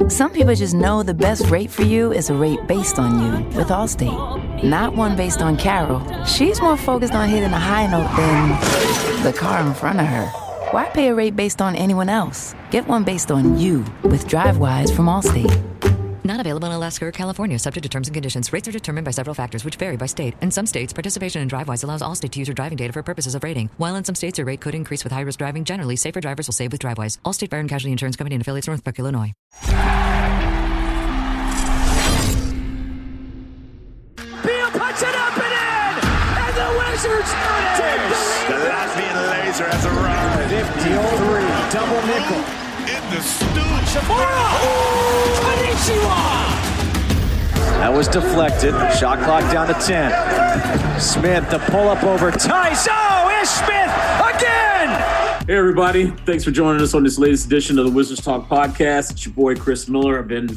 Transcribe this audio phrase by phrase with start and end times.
[0.09, 3.33] Some people just know the best rate for you is a rate based on you
[3.59, 6.01] with Allstate, not one based on Carol.
[6.25, 8.51] She's more focused on hitting a high note than
[9.25, 10.27] the car in front of her.
[10.71, 12.55] Why pay a rate based on anyone else?
[12.71, 15.70] Get one based on you with DriveWise from Allstate.
[16.31, 18.53] Not available in Alaska or California, subject to terms and conditions.
[18.53, 20.35] Rates are determined by several factors, which vary by state.
[20.41, 23.35] In some states, participation in DriveWise allows Allstate to use your driving data for purposes
[23.35, 23.69] of rating.
[23.79, 25.65] While in some states, your rate could increase with high risk driving.
[25.65, 27.19] Generally, safer drivers will save with DriveWise.
[27.25, 29.33] Allstate Fire and Casualty Insurance Company and affiliates, Northbrook, Illinois.
[34.47, 35.99] Beal puts it up and in,
[36.47, 37.31] and the Wizards
[37.75, 38.47] take the lead.
[38.55, 40.47] The Latvian laser has arrived.
[40.49, 40.95] 53,
[41.75, 42.60] double nickel.
[43.21, 44.51] Konnichiwa!
[47.79, 48.73] That was deflected.
[48.99, 51.01] Shot clock down to 10.
[51.01, 52.89] Smith, the pull up over Tice.
[52.91, 53.91] Oh, Ish Smith
[54.37, 55.47] again!
[55.47, 56.11] Hey, everybody.
[56.25, 59.11] Thanks for joining us on this latest edition of the Wizards Talk podcast.
[59.11, 60.19] It's your boy, Chris Miller.
[60.19, 60.57] I've been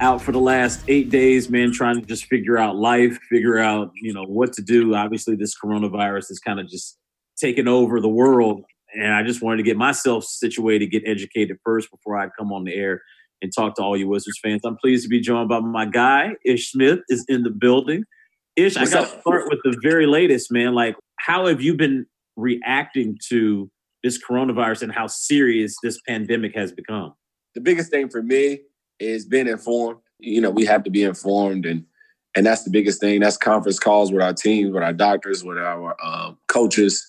[0.00, 3.90] out for the last eight days, man, trying to just figure out life, figure out,
[4.00, 4.94] you know, what to do.
[4.94, 6.96] Obviously, this coronavirus has kind of just
[7.36, 8.64] taken over the world.
[8.94, 12.64] And I just wanted to get myself situated, get educated first before I come on
[12.64, 13.02] the air
[13.42, 14.62] and talk to all you Wizards fans.
[14.64, 18.04] I'm pleased to be joined by my guy, Ish Smith, is in the building.
[18.56, 20.74] Ish, What's I got to start with the very latest, man.
[20.74, 23.70] Like, how have you been reacting to
[24.02, 27.14] this coronavirus and how serious this pandemic has become?
[27.58, 28.60] the biggest thing for me
[29.00, 29.98] is being informed.
[30.20, 31.84] You know, we have to be informed, and
[32.36, 33.20] and that's the biggest thing.
[33.20, 37.04] That's conference calls with our teams, with our doctors, with our um, coaches.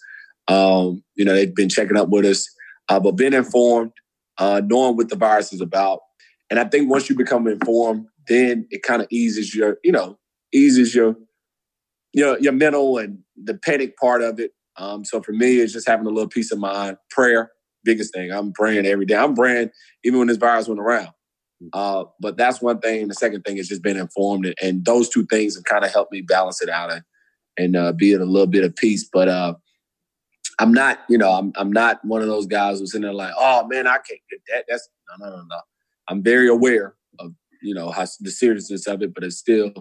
[0.49, 2.49] Um, you know, they've been checking up with us,
[2.89, 3.91] uh, but being informed,
[4.37, 5.99] uh, knowing what the virus is about,
[6.49, 10.17] and I think once you become informed, then it kind of eases your, you know,
[10.51, 11.15] eases your
[12.13, 14.51] your your mental and the panic part of it.
[14.77, 17.51] Um, so for me, it's just having a little peace of mind, prayer,
[17.83, 18.31] biggest thing.
[18.31, 19.15] I'm praying every day.
[19.15, 19.71] I'm praying
[20.03, 21.09] even when this virus went around.
[21.73, 23.09] Uh, but that's one thing.
[23.09, 25.91] The second thing is just being informed, and, and those two things have kind of
[25.91, 27.03] helped me balance it out and
[27.57, 29.07] and uh, be in a little bit of peace.
[29.11, 29.55] But uh,
[30.59, 33.33] I'm not, you know, I'm I'm not one of those guys who's in there like,
[33.37, 34.65] oh man, I can't get that.
[34.67, 34.87] That's
[35.19, 35.59] no, no, no, no.
[36.09, 39.71] I'm very aware of you know how the seriousness of it, but it's still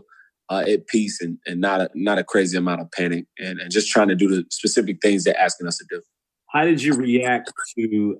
[0.50, 3.70] uh, at peace and, and not a, not a crazy amount of panic, and, and
[3.70, 6.00] just trying to do the specific things they're asking us to do.
[6.52, 8.18] how did you react to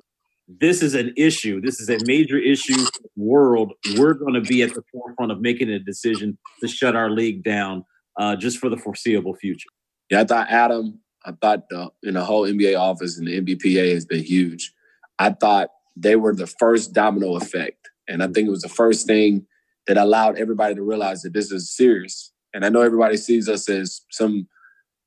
[0.61, 2.87] this is an issue this is a major issue
[3.17, 7.11] world we're going to be at the forefront of making a decision to shut our
[7.11, 7.85] league down
[8.19, 9.69] uh, just for the foreseeable future
[10.11, 14.25] Yeah, I thought Adam, I thought the whole NBA office and the NBPA has been
[14.25, 14.73] huge.
[15.19, 17.91] I thought they were the first domino effect.
[18.09, 19.47] And I think it was the first thing
[19.87, 22.33] that allowed everybody to realize that this is serious.
[22.55, 24.49] And I know everybody sees us as some,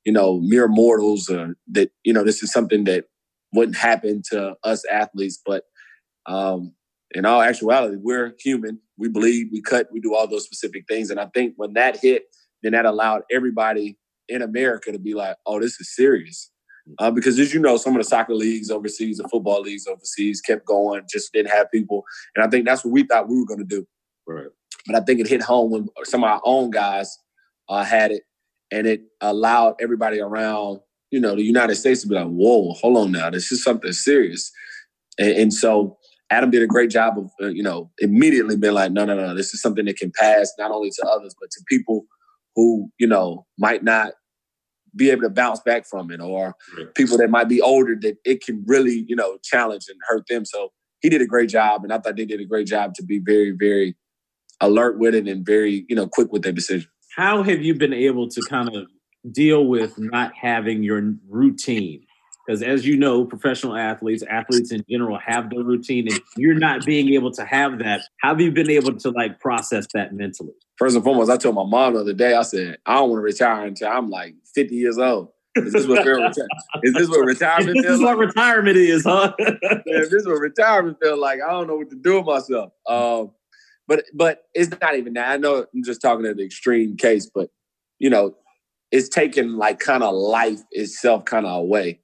[0.04, 3.06] you know, mere mortals or that, you know, this is something that
[3.52, 5.40] wouldn't happen to us athletes.
[5.44, 5.64] But
[6.26, 6.72] um,
[7.10, 8.78] in all actuality, we're human.
[8.96, 11.10] We bleed, we cut, we do all those specific things.
[11.10, 12.26] And I think when that hit,
[12.62, 16.50] then that allowed everybody in America to be like, oh, this is serious.
[16.98, 20.40] Uh, because as you know, some of the soccer leagues overseas, the football leagues overseas
[20.40, 22.04] kept going, just didn't have people.
[22.34, 23.86] And I think that's what we thought we were going to do.
[24.26, 24.48] right
[24.86, 27.16] But I think it hit home when some of our own guys
[27.68, 28.22] uh, had it,
[28.72, 32.96] and it allowed everybody around, you know, the United States to be like, "Whoa, hold
[32.96, 34.50] on now, this is something serious."
[35.18, 35.98] And, and so
[36.30, 39.34] Adam did a great job of, uh, you know, immediately being like, "No, no, no,
[39.34, 42.06] this is something that can pass not only to others but to people
[42.56, 44.12] who, you know, might not
[44.94, 46.94] be able to bounce back from it, or Right.
[46.94, 50.44] people that might be older that it can really, you know, challenge and hurt them."
[50.44, 53.02] So he did a great job, and I thought they did a great job to
[53.02, 53.96] be very, very
[54.60, 56.88] alert with it and very, you know, quick with their decision.
[57.16, 58.86] how have you been able to kind of
[59.30, 62.02] deal with not having your routine
[62.46, 66.84] because as you know professional athletes athletes in general have their routine and you're not
[66.84, 70.52] being able to have that how have you been able to like process that mentally
[70.82, 73.20] First and foremost, I told my mom the other day, I said, I don't want
[73.20, 75.28] to retire until I'm like 50 years old.
[75.54, 76.46] Is this what reti-
[76.82, 81.20] is this what retirement this is what retirement is huh this is what retirement feels
[81.20, 82.72] like, I don't know what to do with myself.
[82.88, 83.30] Um,
[83.86, 85.30] but but it's not even that.
[85.30, 87.50] I know I'm just talking to the extreme case, but
[88.00, 88.34] you know,
[88.90, 92.00] it's taken like kind of life itself kind of away.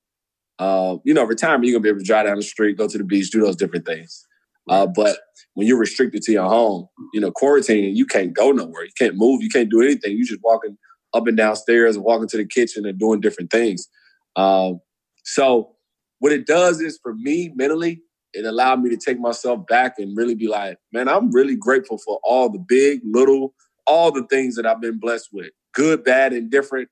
[0.58, 2.99] Uh, you know, retirement, you're gonna be able to drive down the street, go to
[2.99, 4.26] the beach, do those different things.
[4.69, 5.19] Uh, but
[5.55, 8.84] when you're restricted to your home, you know, quarantining, you can't go nowhere.
[8.84, 9.43] You can't move.
[9.43, 10.16] You can't do anything.
[10.16, 10.76] You're just walking
[11.14, 13.88] up and down stairs and walking to the kitchen and doing different things.
[14.37, 14.81] Um,
[15.25, 15.75] so
[16.19, 18.02] what it does is for me mentally,
[18.34, 21.99] it allowed me to take myself back and really be like, man, I'm really grateful
[21.99, 23.54] for all the big, little,
[23.87, 26.88] all the things that I've been blessed with, good, bad, and different.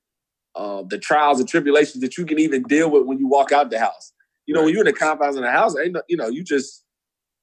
[0.57, 3.69] Uh, the trials and tribulations that you can even deal with when you walk out
[3.69, 4.11] the house.
[4.47, 6.43] You know, when you're in the confines of the house, ain't no, you know, you
[6.43, 6.83] just,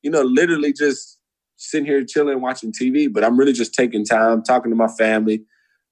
[0.03, 1.19] you know, literally just
[1.57, 3.13] sitting here chilling, watching TV.
[3.13, 5.45] But I'm really just taking time, talking to my family,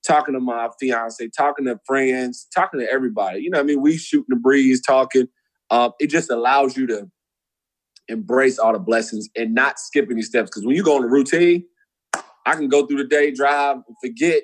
[0.05, 3.41] talking to my fiance, talking to friends, talking to everybody.
[3.41, 5.29] You know, I mean, we shooting the breeze, talking.
[5.71, 7.09] Uh, it just allows you to
[8.09, 10.51] embrace all the blessings and not skip any steps.
[10.51, 11.65] Because when you go on a routine,
[12.45, 14.43] I can go through the day, drive, and forget.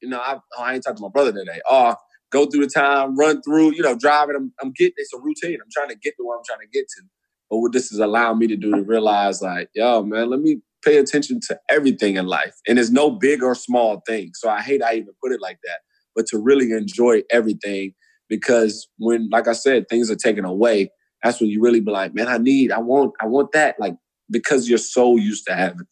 [0.00, 1.60] You know, I, oh, I ain't talking to my brother today.
[1.68, 1.94] Oh,
[2.30, 3.74] go through the time, run through.
[3.74, 4.36] You know, driving.
[4.36, 5.58] I'm, I'm getting it's a routine.
[5.62, 7.02] I'm trying to get to where I'm trying to get to.
[7.50, 10.60] But what this is allowing me to do to realize, like, yo, man, let me
[10.84, 12.54] pay attention to everything in life.
[12.66, 14.30] And there's no big or small thing.
[14.34, 15.80] So I hate I even put it like that,
[16.14, 17.94] but to really enjoy everything
[18.28, 20.90] because when, like I said, things are taken away,
[21.22, 23.76] that's when you really be like, man, I need, I want, I want that.
[23.78, 23.96] Like,
[24.30, 25.86] because you're so used to having.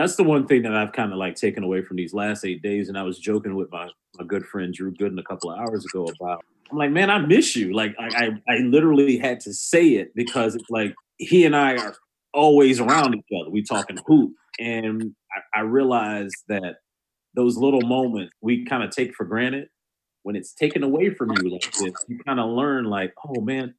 [0.00, 2.62] That's the one thing that I've kind of like taken away from these last eight
[2.62, 2.88] days.
[2.88, 3.86] And I was joking with my,
[4.16, 7.18] my good friend Drew Gooden a couple of hours ago about, I'm like, man, I
[7.18, 7.74] miss you.
[7.74, 8.08] Like, I,
[8.48, 11.94] I, I literally had to say it because it's like he and I are
[12.32, 13.50] always around each other.
[13.50, 15.14] We talking hoop, and
[15.54, 16.76] I, I realized that
[17.34, 19.68] those little moments we kind of take for granted.
[20.22, 23.74] When it's taken away from you like this, you kind of learn like, oh man,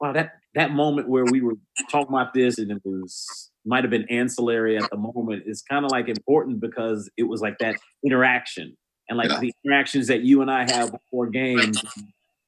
[0.00, 1.54] wow, that that moment where we were
[1.90, 5.84] talking about this and it was might have been ancillary at the moment is kind
[5.84, 8.76] of like important because it was like that interaction
[9.08, 9.40] and like yeah.
[9.40, 11.82] the interactions that you and I have before games.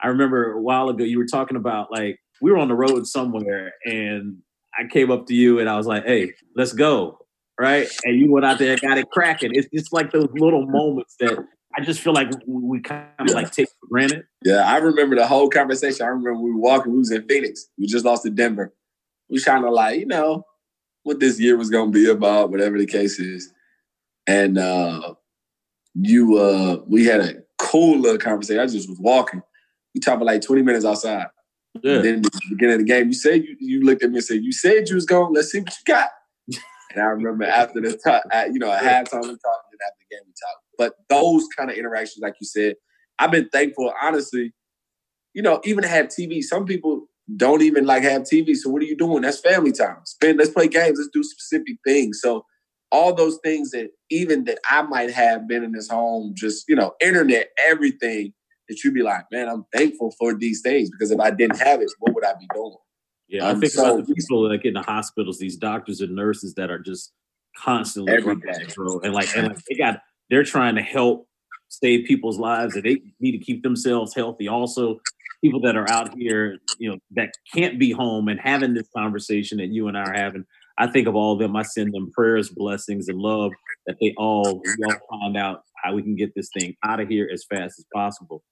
[0.03, 3.07] I remember a while ago you were talking about like we were on the road
[3.07, 4.39] somewhere and
[4.79, 7.19] I came up to you and I was like, hey, let's go.
[7.59, 7.89] Right.
[8.05, 9.53] And you went out there and got it cracking.
[9.55, 11.39] It's just like those little moments that
[11.77, 14.25] I just feel like we kind of like take for granted.
[14.45, 16.05] Yeah, I remember the whole conversation.
[16.05, 17.67] I remember we were walking, we was in Phoenix.
[17.79, 18.73] We just lost to Denver.
[19.29, 20.45] We trying to like, you know,
[21.05, 23.53] what this year was gonna be about, whatever the case is.
[24.27, 25.15] And uh
[25.95, 28.61] you uh we had a cool little conversation.
[28.61, 29.43] I just was walking.
[29.95, 31.29] We talked for like 20 minutes outside.
[31.83, 31.97] Yeah.
[31.97, 34.25] And then the beginning of the game, you said you, you looked at me and
[34.25, 35.33] said, "You said you was going.
[35.33, 36.09] Let's see what you got."
[36.93, 40.15] and I remember after the t- you know, at halftime we talked, and after the
[40.15, 40.63] game we talked.
[40.79, 42.77] But those kind of interactions, like you said,
[43.19, 43.93] I've been thankful.
[44.01, 44.53] Honestly,
[45.33, 46.43] you know, even to have TV.
[46.43, 47.04] Some people
[47.37, 48.55] don't even like have TV.
[48.55, 49.23] So what are you doing?
[49.23, 49.99] That's family time.
[50.05, 50.39] Spend.
[50.39, 50.99] Let's play games.
[50.99, 52.21] Let's do specific things.
[52.21, 52.45] So
[52.93, 56.77] all those things that even that I might have been in this home, just you
[56.77, 58.33] know, internet, everything
[58.69, 61.81] that you'd be like, man, I'm thankful for these things because if I didn't have
[61.81, 62.77] it, what would I be doing?
[63.29, 66.15] Yeah, um, I think so, about the people like in the hospitals, these doctors and
[66.15, 67.13] nurses that are just
[67.57, 68.67] constantly day.
[69.03, 70.01] and like and like they got
[70.31, 71.27] they're trying to help
[71.69, 74.49] save people's lives and they need to keep themselves healthy.
[74.49, 75.01] Also,
[75.45, 79.59] people that are out here, you know, that can't be home and having this conversation
[79.59, 80.45] that you and I are having.
[80.79, 81.55] I think of all of them.
[81.55, 83.53] I send them prayers, blessings, and love
[83.87, 87.29] that they all all find out how we can get this thing out of here
[87.31, 88.43] as fast as possible.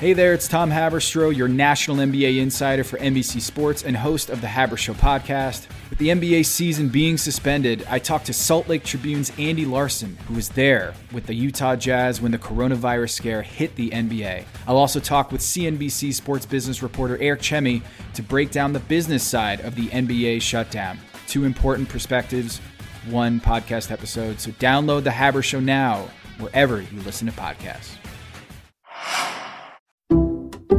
[0.00, 4.40] Hey there, it's Tom Haberstroh, your national NBA insider for NBC Sports and host of
[4.40, 5.68] the Haber Show podcast.
[5.88, 10.34] With the NBA season being suspended, I talked to Salt Lake Tribune's Andy Larsen, who
[10.34, 14.44] was there with the Utah Jazz when the coronavirus scare hit the NBA.
[14.66, 17.80] I'll also talk with CNBC sports business reporter Eric Chemi
[18.14, 20.98] to break down the business side of the NBA shutdown.
[21.28, 22.60] Two important perspectives
[23.08, 24.40] one podcast episode.
[24.40, 26.08] So download the Haber Show now,
[26.38, 27.90] wherever you listen to podcasts.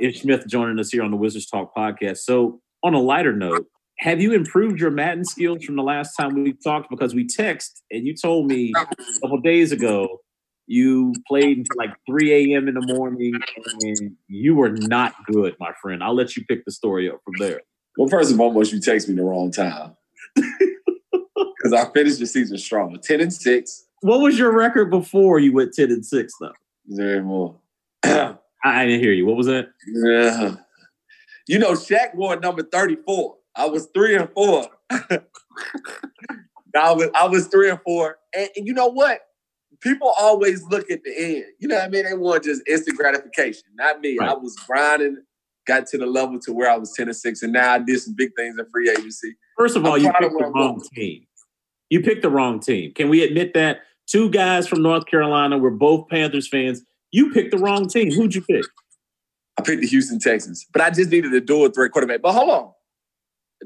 [0.00, 2.18] Ish Smith joining us here on the Wizards Talk podcast.
[2.18, 3.66] So, on a lighter note,
[3.98, 6.90] have you improved your Madden skills from the last time we talked?
[6.90, 10.20] Because we text and you told me a couple days ago
[10.66, 12.68] you played until like 3 a.m.
[12.68, 13.34] in the morning
[13.82, 16.02] and you were not good, my friend.
[16.02, 17.60] I'll let you pick the story up from there.
[17.96, 19.94] Well, first and foremost, you text me the wrong time
[20.34, 23.84] because I finished the season strong, ten and six.
[24.00, 26.52] what was your record before you went ten and six though?
[26.92, 27.58] Zero
[28.02, 28.38] four.
[28.64, 29.26] I, didn't hear you.
[29.26, 29.68] What was that?
[29.86, 30.56] Yeah.
[31.46, 33.36] You know, Shaq wore number 34.
[33.56, 34.68] I was three and four.
[34.90, 38.18] I was I was three and four.
[38.34, 39.20] And, and, you know what?
[39.80, 41.44] People always look at the end.
[41.58, 42.04] You know what I mean?
[42.04, 43.64] They want just instant gratification.
[43.74, 44.16] Not me.
[44.18, 44.30] Right.
[44.30, 45.22] I was grinding,
[45.66, 48.00] got to the level to where I was 10 and 6, and now I did
[48.00, 49.36] some big things in free agency.
[49.58, 51.26] First of all, I'm you picked the wrong team.
[51.90, 52.92] You picked the wrong team.
[52.94, 53.80] Can we admit that?
[54.06, 56.82] Two guys from North Carolina were both Panthers fans.
[57.14, 58.10] You picked the wrong team.
[58.10, 58.64] Who'd you pick?
[59.56, 62.22] I picked the Houston Texans, but I just needed a dual threat quarterback.
[62.22, 62.72] But hold on.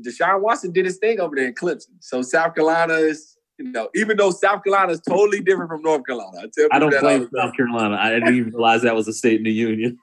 [0.04, 1.96] Deshaun Watson did his thing over there in Clemson.
[2.00, 6.04] So South Carolina is, you know, even though South Carolina is totally different from North
[6.04, 6.42] Carolina.
[6.42, 7.96] I, I don't play South Carolina.
[7.98, 9.96] I didn't even realize that was a state in the union.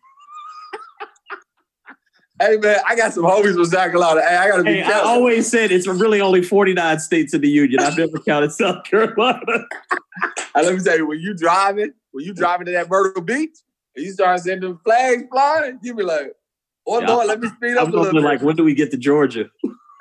[2.42, 4.22] hey man, I got some homies from South Carolina.
[4.28, 7.50] Hey, I gotta be hey, I always said it's really only 49 states in the
[7.50, 7.80] union.
[7.80, 9.40] I've never counted South Carolina.
[10.56, 13.58] let me tell you, when you driving, when you driving to that Myrtle Beach,
[13.94, 16.32] and you start sending flags flying, you be like,
[16.88, 18.24] oh yeah, Lord, let me speed up I'm a little bit.
[18.24, 19.50] Like, when do we get to Georgia?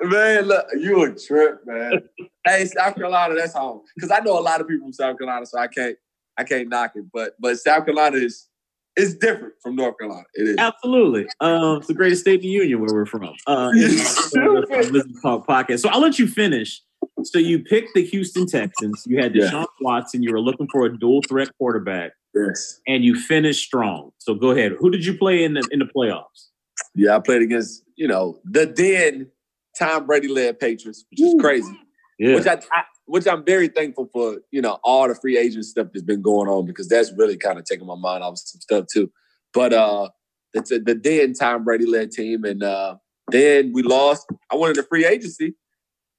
[0.01, 2.03] Man, look, you a trip, man.
[2.45, 3.81] hey, South Carolina, that's home.
[3.95, 5.97] Because I know a lot of people from South Carolina, so I can't
[6.37, 7.03] I can't knock it.
[7.11, 8.47] But but South Carolina is
[8.95, 10.25] is different from North Carolina.
[10.35, 10.55] It is.
[10.57, 11.27] Absolutely.
[11.41, 13.33] Um, it's the greatest state in the union where we're from.
[13.45, 13.71] Uh,
[15.21, 15.79] Talk podcast.
[15.79, 16.81] So I'll let you finish.
[17.25, 19.03] So you picked the Houston Texans.
[19.07, 19.65] You had Deshaun yeah.
[19.81, 20.23] Watson.
[20.23, 22.11] You were looking for a dual threat quarterback.
[22.33, 22.81] Yes.
[22.87, 24.11] And you finished strong.
[24.19, 24.73] So go ahead.
[24.79, 26.49] Who did you play in the in the playoffs?
[26.93, 29.31] Yeah, I played against, you know, the then
[29.77, 31.79] Tom Brady led Patriots, which is crazy.
[32.19, 32.35] Yeah.
[32.35, 35.87] Which I, I, which I'm very thankful for, you know, all the free agent stuff
[35.93, 38.85] that's been going on because that's really kind of taking my mind off some stuff
[38.91, 39.11] too.
[39.53, 40.09] But uh
[40.53, 42.97] it's a, the then Tom Brady led team and uh
[43.31, 44.27] then we lost.
[44.51, 45.55] I wanted a free agency.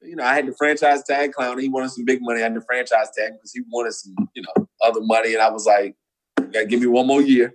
[0.06, 1.58] You know, I had the franchise tag clown.
[1.58, 2.40] He wanted some big money.
[2.40, 5.34] I had the franchise tag because he wanted some, you know, other money.
[5.34, 5.94] And I was like,
[6.40, 7.54] you gotta give me one more year.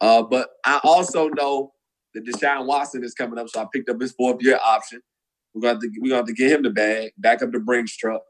[0.00, 1.72] Uh, but I also know
[2.14, 5.00] that Deshaun Watson is coming up, so I picked up his fourth year option.
[5.54, 8.22] We're going to we're going to get him the bag, back up the Brinks truck.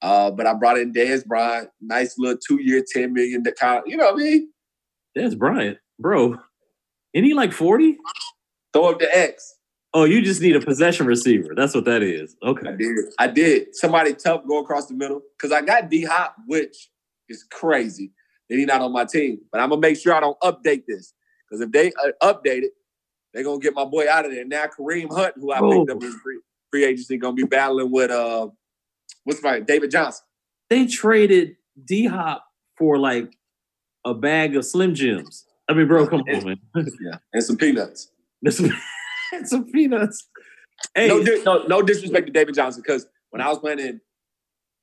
[0.00, 3.44] Uh, but I brought in Dez Bryant, nice little two year, ten million.
[3.86, 4.48] You know what I mean?
[5.16, 6.38] Dez Bryant, bro,
[7.12, 7.98] isn't he like forty?
[8.72, 9.54] Throw up the X.
[9.94, 11.54] Oh, you just need a possession receiver.
[11.54, 12.34] That's what that is.
[12.42, 12.68] Okay.
[12.68, 12.98] I did.
[13.18, 13.76] I did.
[13.76, 16.88] Somebody tough go across the middle because I got D Hop, which
[17.28, 18.12] is crazy
[18.48, 19.40] that he's not on my team.
[19.50, 21.12] But I'm gonna make sure I don't update this
[21.48, 22.72] because if they uh, update it,
[23.34, 24.46] they're gonna get my boy out of there.
[24.46, 28.10] Now Kareem Hunt, who I picked up in free, free agency, gonna be battling with
[28.10, 28.48] uh,
[29.24, 30.24] what's my David Johnson.
[30.70, 32.46] They traded D Hop
[32.78, 33.36] for like
[34.06, 35.44] a bag of Slim Jims.
[35.68, 36.60] I mean, bro, come on, man.
[37.00, 38.10] yeah, and some peanuts.
[39.32, 40.28] And some, peanuts.
[40.94, 44.00] Hey, no, no, no disrespect to David Johnson, because when I was playing in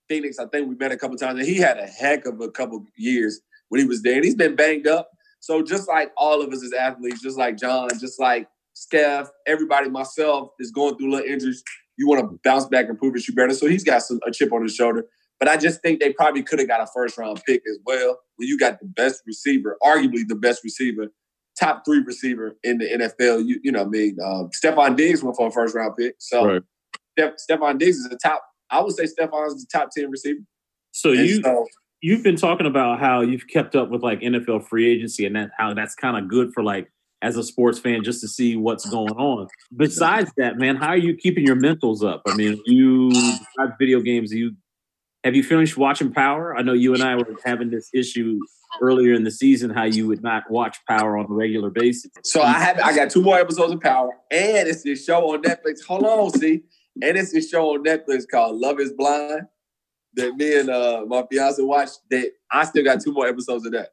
[0.08, 2.50] Phoenix, I think we met a couple times, and he had a heck of a
[2.50, 4.16] couple years when he was there.
[4.16, 5.10] And he's been banged up.
[5.40, 9.90] So just like all of us as athletes, just like John, just like Steph, everybody,
[9.90, 11.64] myself is going through little injuries.
[11.98, 13.54] You want to bounce back and prove that you're better.
[13.54, 15.06] So he's got some, a chip on his shoulder.
[15.40, 18.20] But I just think they probably could have got a first round pick as well.
[18.36, 21.08] When you got the best receiver, arguably the best receiver,
[21.60, 23.46] top three receiver in the NFL.
[23.46, 24.18] You you know what I mean?
[24.24, 26.16] Um, Stefon Diggs went for a first round pick.
[26.20, 26.62] So right.
[27.18, 28.44] Steph, Stefon Diggs is the top.
[28.70, 30.40] I would say Stefon is the top ten receiver.
[30.92, 31.66] So and you so,
[32.02, 35.52] you've been talking about how you've kept up with like NFL free agency and that
[35.58, 38.90] how that's kind of good for like as a sports fan just to see what's
[38.90, 39.48] going on.
[39.76, 42.22] Besides that, man, how are you keeping your mentals up?
[42.28, 43.12] I mean, you
[43.60, 44.32] have video games.
[44.32, 44.56] You
[45.24, 46.56] have you finished watching Power?
[46.56, 48.40] I know you and I were having this issue
[48.82, 52.12] earlier in the season how you would not watch Power on a regular basis.
[52.24, 55.42] So I have I got two more episodes of Power, and it's this show on
[55.42, 55.84] Netflix.
[55.88, 56.62] Hold on, see,
[57.02, 59.48] and it's this show on Netflix called Love Is Blind
[60.16, 62.00] that me and uh, my fiance watched.
[62.10, 63.90] That I still got two more episodes of that.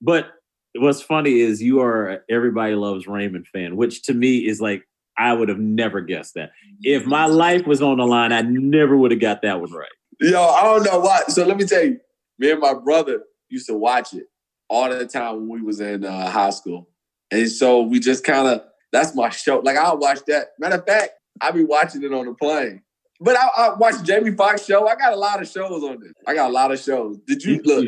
[0.00, 0.28] But
[0.76, 4.82] what's funny is you are everybody loves Raymond fan, which to me is like
[5.18, 6.52] I would have never guessed that.
[6.80, 9.88] If my life was on the line, I never would have got that one right.
[10.20, 11.22] Yo, I don't know why.
[11.28, 11.98] So let me tell you,
[12.38, 14.26] me and my brother used to watch it
[14.68, 16.88] all the time when we was in uh, high school,
[17.30, 19.58] and so we just kind of that's my show.
[19.58, 20.48] Like I'll watch that.
[20.58, 22.82] Matter of fact, I'll be watching it on the plane.
[23.20, 24.88] But I, I watched Jamie Foxx show.
[24.88, 26.12] I got a lot of shows on this.
[26.26, 27.18] I got a lot of shows.
[27.26, 27.86] Did you look?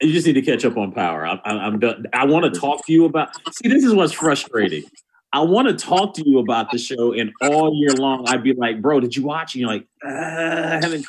[0.00, 1.26] You just need to catch up on Power.
[1.26, 2.06] I, I'm done.
[2.12, 3.30] I want to talk to you about.
[3.54, 4.84] See, this is what's frustrating.
[5.32, 8.54] I want to talk to you about the show, and all year long, I'd be
[8.54, 11.06] like, "Bro, did you watch?" And you're like, uh, "I haven't."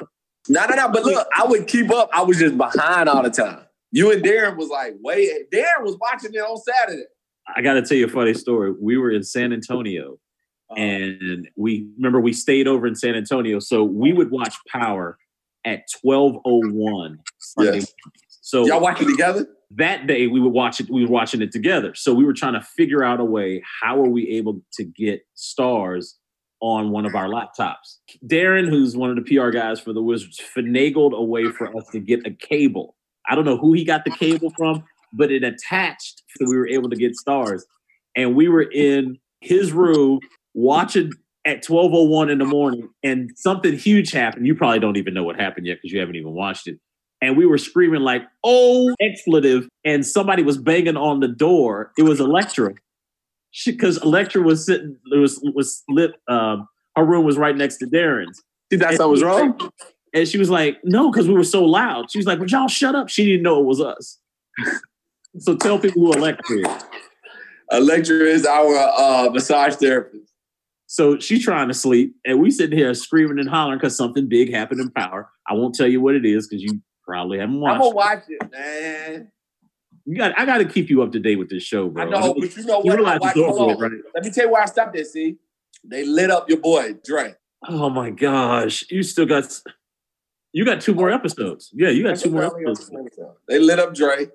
[0.48, 0.90] No, no, no.
[0.90, 2.10] But look, I would keep up.
[2.14, 3.66] I was just behind all the time.
[3.92, 7.04] You and Darren was like, "Wait." Darren was watching it on Saturday.
[7.56, 8.74] I got to tell you a funny story.
[8.80, 10.18] We were in San Antonio,
[10.70, 10.82] uh-huh.
[10.82, 15.18] and we remember we stayed over in San Antonio, so we would watch Power
[15.66, 17.80] at 1201 Sunday.
[17.80, 17.94] Yes.
[18.42, 19.48] So Y'all watching together?
[19.72, 22.54] that day we would watch it we were watching it together so we were trying
[22.54, 26.14] to figure out a way how are we able to get Starz
[26.66, 27.98] on one of our laptops.
[28.26, 31.88] Darren who's one of the pr guys for the wizards finagled a way for us
[31.92, 32.96] to get a cable.
[33.28, 34.84] I don't know who he got the cable from
[35.16, 37.62] but it attached so we were able to get Starz.
[38.16, 40.20] And we were in his room
[40.54, 41.12] watching
[41.46, 44.48] at 1201 in the morning and something huge happened.
[44.48, 46.80] You probably don't even know what happened yet because you haven't even watched it.
[47.22, 51.92] And we were screaming like "oh expletive," and somebody was banging on the door.
[51.98, 52.74] It was Electra,
[53.66, 54.98] because Electra was sitting.
[55.12, 56.14] It was was lit.
[56.28, 58.42] Um, her room was right next to Darren's.
[58.72, 59.60] See, that's what was wrong.
[60.14, 62.12] And she was like, "No," because we were so loud.
[62.12, 64.20] She was like, "But y'all shut up." She didn't know it was us.
[65.40, 66.84] so tell people who Electra is.
[67.72, 70.32] Electra is our uh, massage therapist.
[70.88, 74.54] So she's trying to sleep, and we sitting here screaming and hollering because something big
[74.54, 75.30] happened in Power.
[75.50, 77.76] I won't tell you what it is because you probably haven't watched.
[77.76, 77.96] I'm gonna it.
[77.96, 79.32] watch it, man.
[80.06, 80.38] You got.
[80.38, 82.04] I got to keep you up to date with this show, bro.
[82.04, 83.00] I know, but you know what?
[83.06, 83.68] I watched, hold on.
[83.68, 83.92] with, right?
[84.14, 85.04] Let me tell you why I stopped there.
[85.04, 85.38] See,
[85.84, 87.36] they lit up your boy Dre.
[87.68, 89.46] Oh my gosh, you still got.
[90.54, 91.70] You got two more episodes.
[91.74, 92.90] Yeah, you got That's two more episodes.
[93.48, 94.28] They lit up Dre,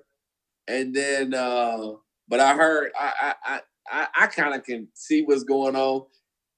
[0.67, 1.93] and then, uh
[2.27, 3.61] but I heard I I I,
[3.91, 6.05] I, I kind of can see what's going on,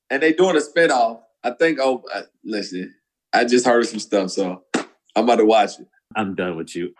[0.09, 1.21] and they doing a spinoff.
[1.43, 1.79] I think.
[1.79, 2.93] Oh, uh, listen,
[3.33, 4.63] I just heard some stuff, so
[5.15, 5.87] I'm about to watch it.
[6.15, 6.93] I'm done with you.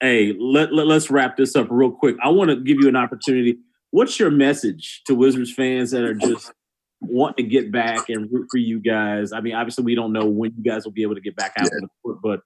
[0.00, 2.16] Hey, let, let us wrap this up real quick.
[2.22, 3.58] I want to give you an opportunity.
[3.90, 6.52] What's your message to Wizards fans that are just
[7.00, 9.30] wanting to get back and root for you guys?
[9.32, 11.52] I mean, obviously, we don't know when you guys will be able to get back
[11.58, 12.40] out the court, but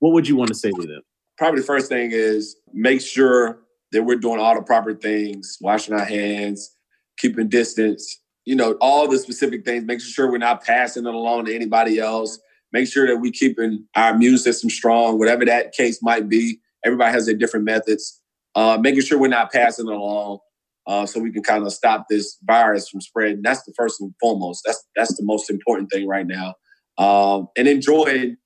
[0.00, 1.00] what would you want to say to them?
[1.38, 3.60] Probably the first thing is make sure
[3.92, 6.76] that we're doing all the proper things, washing our hands,
[7.18, 8.20] keeping distance.
[8.46, 9.84] You know, all the specific things.
[9.84, 12.40] Making sure we're not passing it along to anybody else.
[12.72, 16.58] Make sure that we're keeping our immune system strong, whatever that case might be.
[16.84, 18.20] Everybody has their different methods.
[18.54, 20.38] Uh, making sure we're not passing it along,
[20.86, 23.42] uh, so we can kind of stop this virus from spreading.
[23.42, 24.62] That's the first and foremost.
[24.64, 26.54] That's that's the most important thing right now.
[26.96, 28.36] Um, and enjoying,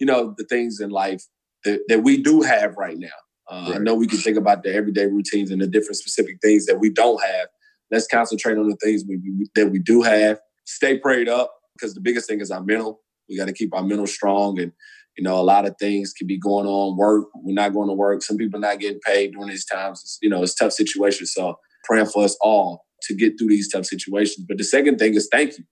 [0.00, 1.22] you know, the things in life
[1.64, 3.08] that, that we do have right now.
[3.48, 6.66] Uh, I know we can think about the everyday routines and the different specific things
[6.66, 7.48] that we don't have.
[7.90, 10.40] Let's concentrate on the things we, we, that we do have.
[10.64, 13.00] Stay prayed up because the biggest thing is our mental.
[13.28, 14.72] We got to keep our mental strong, and
[15.16, 16.96] you know, a lot of things can be going on.
[16.96, 18.22] Work, we're not going to work.
[18.22, 20.00] Some people not getting paid during these times.
[20.02, 21.32] It's, you know, it's tough situations.
[21.34, 24.46] So praying for us all to get through these tough situations.
[24.48, 25.64] But the second thing is thank you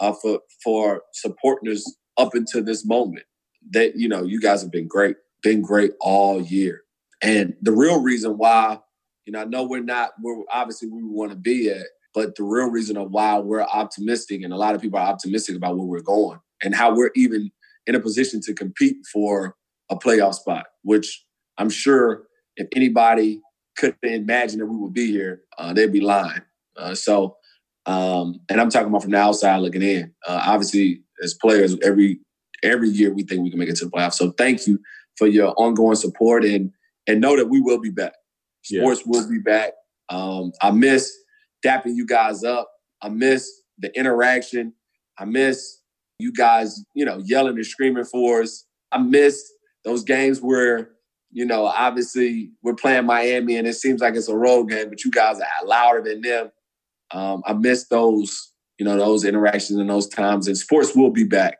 [0.00, 3.24] uh, for for supporting us up until this moment.
[3.70, 6.82] That you know, you guys have been great, been great all year.
[7.20, 8.78] And the real reason why,
[9.26, 12.44] you know, I know we're not where obviously we want to be at, but the
[12.44, 15.86] real reason of why we're optimistic and a lot of people are optimistic about where
[15.86, 17.50] we're going and how we're even
[17.88, 19.56] in a position to compete for
[19.90, 21.24] a playoff spot, which
[21.56, 22.24] I'm sure
[22.56, 23.40] if anybody
[23.76, 26.42] could imagine that we would be here, uh, they'd be lying.
[26.76, 27.36] Uh, so,
[27.86, 30.12] um, and I'm talking about from the outside looking in.
[30.26, 32.20] Uh, obviously, as players, every
[32.62, 34.14] every year we think we can make it to the playoffs.
[34.14, 34.78] So, thank you
[35.16, 36.70] for your ongoing support and
[37.06, 38.12] and know that we will be back.
[38.68, 38.82] Yeah.
[38.82, 39.72] Sports will be back.
[40.10, 41.10] Um, I miss
[41.64, 42.68] dapping you guys up.
[43.00, 44.74] I miss the interaction.
[45.18, 45.77] I miss
[46.18, 48.66] you guys, you know, yelling and screaming for us.
[48.92, 49.50] I miss
[49.84, 50.90] those games where,
[51.30, 55.04] you know, obviously we're playing Miami and it seems like it's a road game, but
[55.04, 56.50] you guys are louder than them.
[57.10, 60.46] Um, I miss those, you know, those interactions and those times.
[60.46, 61.58] And sports will be back.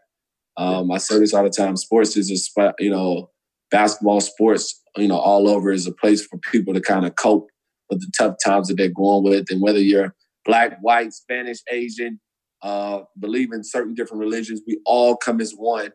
[0.57, 1.77] Um, I say this all the time.
[1.77, 3.31] Sports is a spot, you know,
[3.71, 7.49] basketball, sports, you know, all over is a place for people to kind of cope
[7.89, 9.47] with the tough times that they're going with.
[9.51, 12.21] And whether you're black, white, Spanish, Asian,
[12.63, 15.93] uh, believe in certain different religions, we all come as one.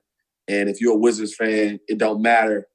[0.47, 2.67] And if you're a Wizards fan, it don't matter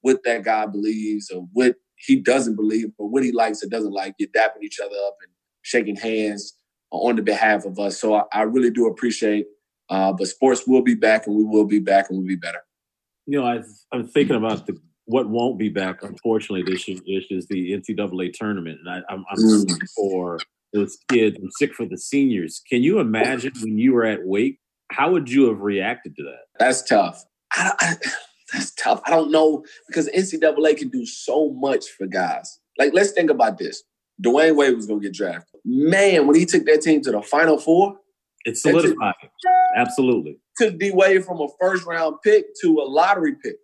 [0.00, 3.92] what that guy believes or what he doesn't believe or what he likes or doesn't
[3.92, 4.14] like.
[4.18, 6.56] You're dapping each other up and shaking hands
[6.90, 8.00] on the behalf of us.
[8.00, 9.46] So I, I really do appreciate.
[9.88, 12.60] Uh, but sports will be back, and we will be back, and we'll be better.
[13.26, 13.60] You know, I,
[13.92, 16.02] I'm thinking about the what won't be back.
[16.02, 19.88] Unfortunately, this is, this is the NCAA tournament, and I, I'm, I'm Mm.
[19.94, 21.36] for those kids.
[21.40, 22.60] I'm sick for the seniors.
[22.68, 24.58] Can you imagine when you were at Wake?
[24.90, 26.44] How would you have reacted to that?
[26.58, 27.24] That's tough.
[27.52, 27.94] I, I,
[28.52, 29.00] that's tough.
[29.06, 32.58] I don't know because NCAA can do so much for guys.
[32.78, 33.82] Like, let's think about this.
[34.22, 35.60] Dwyane Wade was going to get drafted.
[35.64, 37.96] Man, when he took that team to the Final Four,
[38.44, 38.56] it.
[38.56, 39.14] solidified.
[39.76, 40.38] Absolutely.
[40.58, 43.56] took D Wade from a first round pick to a lottery pick.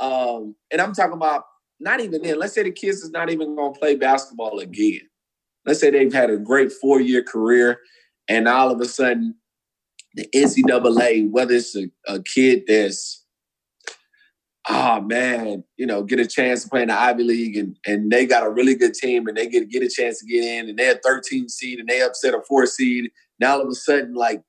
[0.00, 1.44] Um, and I'm talking about
[1.80, 2.38] not even then.
[2.38, 5.02] Let's say the kids is not even going to play basketball again.
[5.66, 7.80] Let's say they've had a great four year career,
[8.28, 9.36] and all of a sudden,
[10.14, 13.24] the NCAA, whether it's a, a kid that's
[14.68, 18.10] oh man, you know, get a chance to play in the Ivy League and and
[18.10, 20.68] they got a really good team and they get get a chance to get in
[20.68, 23.10] and they're 13 seed and they upset a four seed.
[23.40, 24.42] Now all of a sudden, like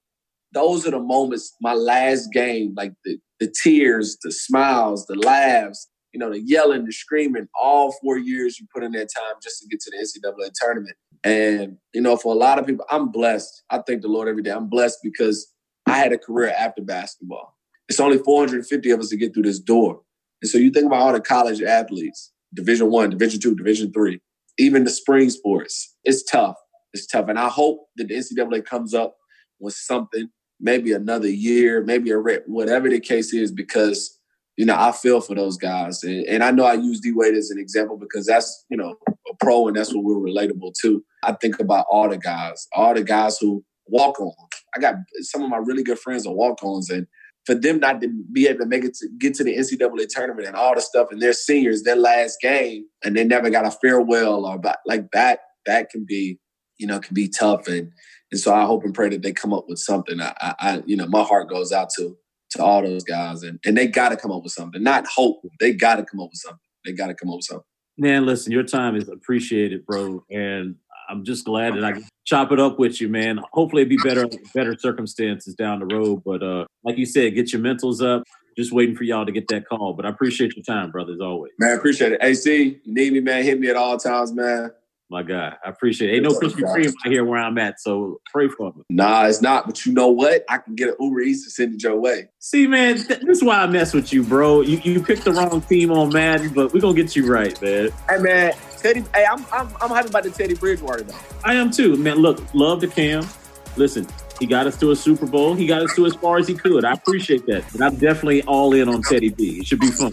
[0.54, 5.89] those are the moments, my last game, like the the tears, the smiles, the laughs,
[6.13, 9.62] you know, the yelling, the screaming, all four years you put in that time just
[9.62, 10.95] to get to the NCAA tournament.
[11.25, 13.63] And, you know, for a lot of people, I'm blessed.
[13.71, 14.51] I thank the Lord every day.
[14.51, 15.51] I'm blessed because
[15.88, 17.57] I had a career after basketball.
[17.89, 20.01] It's only 450 of us to get through this door.
[20.41, 24.21] And so you think about all the college athletes, Division One, Division Two, Division Three,
[24.59, 25.95] even the spring sports.
[26.03, 26.57] It's tough.
[26.93, 27.27] It's tough.
[27.27, 29.17] And I hope that the NCAA comes up
[29.59, 34.19] with something, maybe another year, maybe a rep, whatever the case is, because
[34.57, 37.35] you know I feel for those guys, and, and I know I use D Wade
[37.35, 38.95] as an example because that's you know
[39.39, 41.03] pro, and that's what we're relatable to.
[41.23, 44.33] I think about all the guys, all the guys who walk on.
[44.75, 47.07] I got some of my really good friends are walk ons, and
[47.45, 50.47] for them not to be able to make it to get to the NCAA tournament
[50.47, 53.71] and all the stuff, and their seniors, their last game, and they never got a
[53.71, 56.39] farewell or like that, that can be,
[56.77, 57.67] you know, can be tough.
[57.67, 57.91] And
[58.31, 60.19] and so I hope and pray that they come up with something.
[60.19, 62.17] I, I you know, my heart goes out to
[62.51, 64.81] to all those guys, and and they got to come up with something.
[64.81, 66.59] Not hope, they got to come up with something.
[66.85, 67.65] They got to come up with something.
[67.97, 70.75] Man, listen, your time is appreciated, bro, and
[71.10, 73.39] I'm just glad that I can chop it up with you, man.
[73.53, 76.23] Hopefully, it be better better circumstances down the road.
[76.25, 78.23] But uh, like you said, get your mentals up.
[78.58, 79.93] Just waiting for y'all to get that call.
[79.93, 81.51] But I appreciate your time, brother, as always.
[81.60, 82.19] Man, I appreciate it.
[82.21, 83.43] AC, you need me, man.
[83.43, 84.71] Hit me at all times, man.
[85.09, 86.15] My guy, I appreciate it.
[86.15, 88.81] Ain't no Krispy Kreme out here where I'm at, so pray for me.
[88.89, 89.67] Nah, it's not.
[89.67, 90.43] But you know what?
[90.49, 92.29] I can get an Uber Eats to send it your way.
[92.39, 94.61] See, man, th- this is why I mess with you, bro.
[94.61, 97.89] You you picked the wrong team on Madden, but we're gonna get you right, man.
[98.09, 99.03] Hey, man, Teddy.
[99.13, 101.15] Hey, I'm I'm I'm happy about the Teddy Bridgewater though.
[101.43, 102.17] I am too, man.
[102.17, 103.27] Look, love the Cam.
[103.75, 104.07] Listen,
[104.39, 105.53] he got us to a Super Bowl.
[105.53, 106.83] He got us to as far as he could.
[106.83, 109.59] I appreciate that, but I'm definitely all in on Teddy B.
[109.59, 110.11] It should be fun.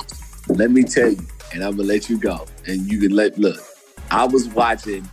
[0.49, 3.72] Let me tell you, and I'm gonna let you go, and you can let look.
[4.13, 5.09] I was watching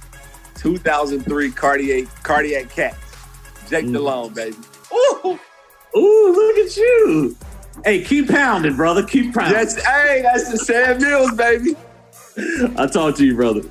[0.55, 2.97] 2003 cardiac cardiac cats.
[3.69, 3.93] Jake mm.
[3.93, 4.57] Delhomme, baby.
[4.91, 5.39] Ooh,
[5.95, 7.37] ooh, look at you.
[7.85, 9.03] Hey, keep pounding, brother.
[9.03, 9.53] Keep pounding.
[9.53, 11.75] That's hey, that's the Sam Mills, baby.
[12.75, 13.61] I'll talk to you, brother.